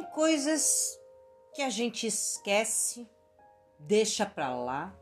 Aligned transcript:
coisas 0.00 0.96
que 1.52 1.60
a 1.60 1.68
gente 1.68 2.06
esquece, 2.06 3.10
deixa 3.78 4.24
pra 4.24 4.54
lá, 4.54 4.96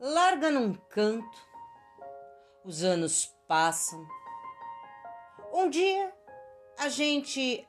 larga 0.00 0.50
num 0.50 0.74
canto, 0.74 1.38
os 2.64 2.82
anos 2.82 3.26
passam. 3.46 4.02
Um 5.52 5.68
dia 5.68 6.12
a 6.78 6.88
gente 6.88 7.68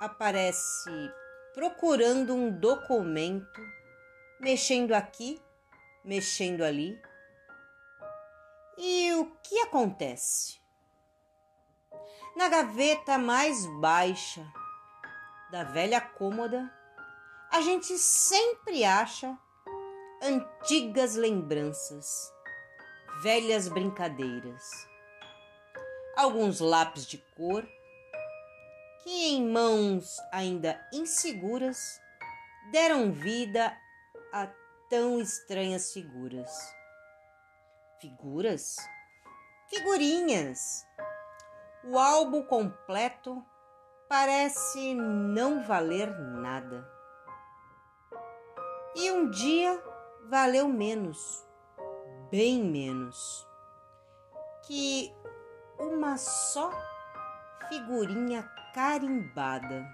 aparece 0.00 0.90
procurando 1.52 2.32
um 2.32 2.50
documento, 2.50 3.60
mexendo 4.40 4.92
aqui, 4.92 5.42
mexendo 6.04 6.62
ali. 6.62 6.96
E 8.78 9.12
o 9.14 9.26
que 9.42 9.58
acontece? 9.58 10.58
Na 12.34 12.48
gaveta 12.48 13.18
mais 13.18 13.66
baixa 13.80 14.40
da 15.50 15.64
velha 15.64 16.00
cômoda, 16.00 16.70
a 17.50 17.60
gente 17.60 17.98
sempre 17.98 18.84
acha 18.84 19.36
antigas 20.22 21.16
lembranças, 21.16 22.32
velhas 23.22 23.66
brincadeiras, 23.68 24.70
alguns 26.16 26.60
lápis 26.60 27.04
de 27.06 27.18
cor 27.36 27.66
que, 29.02 29.34
em 29.34 29.48
mãos 29.50 30.16
ainda 30.30 30.80
inseguras, 30.92 32.00
deram 32.70 33.10
vida 33.10 33.76
a 34.32 34.46
tão 34.88 35.20
estranhas 35.20 35.92
figuras. 35.92 36.50
Figuras? 38.00 38.76
Figurinhas! 39.68 40.86
O 41.84 41.98
álbum 41.98 42.42
completo 42.42 43.44
parece 44.10 44.92
não 44.92 45.62
valer 45.62 46.10
nada. 46.18 46.84
E 48.96 49.08
um 49.12 49.30
dia 49.30 49.80
valeu 50.28 50.68
menos, 50.68 51.46
bem 52.28 52.60
menos, 52.60 53.46
que 54.66 55.14
uma 55.78 56.16
só 56.18 56.72
figurinha 57.68 58.42
carimbada. 58.74 59.86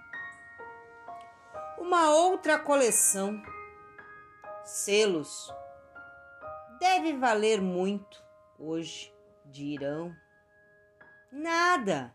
Uma 1.77 2.09
outra 2.09 2.57
coleção, 2.57 3.39
selos, 4.63 5.53
deve 6.79 7.15
valer 7.15 7.61
muito 7.61 8.19
hoje, 8.57 9.13
dirão. 9.45 10.11
Nada. 11.31 12.11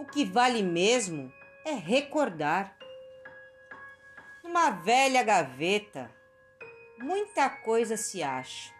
O 0.00 0.04
que 0.06 0.24
vale 0.24 0.62
mesmo 0.62 1.30
é 1.62 1.72
recordar. 1.72 2.74
Numa 4.42 4.70
velha 4.70 5.22
gaveta, 5.22 6.10
muita 6.98 7.50
coisa 7.50 7.98
se 7.98 8.22
acha. 8.22 8.72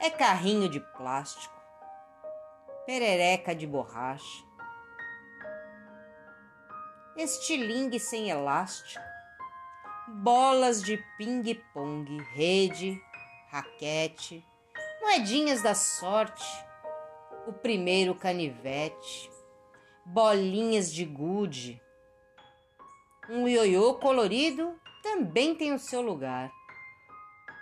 É 0.00 0.10
carrinho 0.10 0.68
de 0.68 0.80
plástico, 0.96 1.54
perereca 2.84 3.54
de 3.54 3.68
borracha, 3.68 4.44
estilingue 7.16 8.00
sem 8.00 8.30
elástico, 8.30 9.04
bolas 10.08 10.82
de 10.82 10.96
ping-pong, 11.18 12.20
rede, 12.34 13.00
raquete, 13.48 14.44
moedinhas 15.00 15.62
da 15.62 15.76
sorte, 15.76 16.44
o 17.46 17.52
primeiro 17.52 18.12
canivete, 18.16 19.30
bolinhas 20.04 20.92
de 20.92 21.04
gude. 21.04 21.80
Um 23.28 23.46
ioiô 23.46 23.94
colorido 23.94 24.78
também 25.02 25.54
tem 25.54 25.72
o 25.72 25.78
seu 25.78 26.00
lugar. 26.00 26.50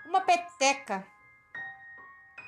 Uma 0.06 0.20
peteca, 0.20 1.06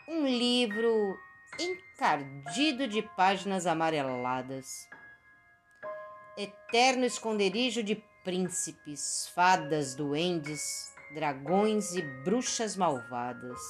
um 0.09 0.27
livro 0.27 1.19
encardido 1.59 2.89
de 2.89 3.03
páginas 3.03 3.67
amareladas 3.67 4.89
eterno 6.43 7.05
esconderijo 7.05 7.83
de 7.83 7.97
príncipes, 8.25 9.31
fadas, 9.35 9.95
duendes, 9.95 10.93
dragões 11.15 11.95
e 11.95 12.03
bruxas 12.03 12.77
malvadas. 12.77 13.61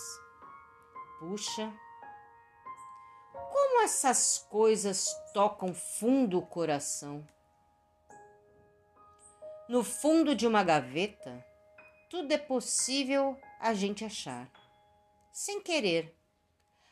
Puxa, 1.19 1.73
essas 3.83 4.47
coisas 4.51 5.15
tocam 5.33 5.75
fundo 5.75 6.39
o 6.39 6.47
coração. 6.47 7.27
No 9.69 9.85
fundo 9.85 10.35
de 10.35 10.47
uma 10.47 10.63
gaveta, 10.63 11.45
tudo 12.09 12.33
é 12.33 12.39
possível 12.39 13.39
a 13.61 13.73
gente 13.73 14.05
achar, 14.05 14.51
sem 15.33 15.61
querer, 15.61 16.15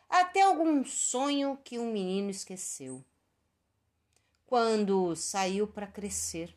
até 0.08 0.42
algum 0.42 0.84
sonho 0.84 1.58
que 1.62 1.78
um 1.78 1.92
menino 1.92 2.30
esqueceu 2.30 3.04
quando 4.46 5.14
saiu 5.14 5.66
para 5.66 5.86
crescer. 5.86 6.56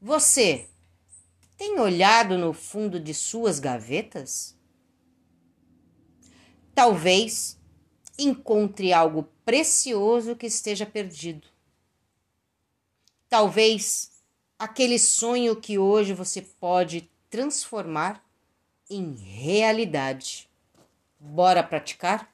Você 0.00 0.68
tem 1.56 1.78
olhado 1.80 2.36
no 2.36 2.52
fundo 2.52 3.00
de 3.00 3.14
suas 3.14 3.58
gavetas? 3.58 4.54
Talvez 6.74 7.58
encontre 8.18 8.92
algo 8.92 9.28
precioso 9.44 10.36
que 10.36 10.46
esteja 10.46 10.86
perdido. 10.86 11.48
Talvez 13.28 14.10
aquele 14.58 14.98
sonho 14.98 15.56
que 15.56 15.78
hoje 15.78 16.12
você 16.12 16.42
pode 16.42 17.10
transformar 17.28 18.24
em 18.88 19.12
realidade. 19.14 20.48
Bora 21.18 21.62
praticar? 21.62 22.33